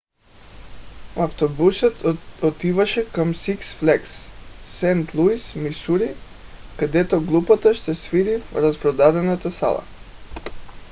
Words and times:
автобусът 1.25 1.95
отиваше 2.43 3.11
към 3.11 3.35
сикс 3.41 3.73
флагс 3.81 4.13
сейнт 4.69 5.13
луис 5.15 5.43
мисури 5.55 6.09
където 6.79 7.21
групата 7.25 7.73
ще 7.73 7.95
свири 7.95 8.39
в 8.41 8.55
разпродадена 8.55 9.37
зала 9.59 9.83